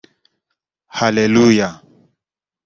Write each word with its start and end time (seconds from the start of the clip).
Haleluya 0.97 1.69